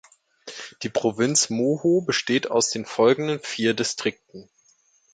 Die 0.81 0.89
Provinz 0.89 1.51
Moho 1.51 2.01
besteht 2.01 2.49
aus 2.49 2.71
den 2.71 2.87
folgenden 2.87 3.39
vier 3.39 3.75
Distrikten. 3.75 4.49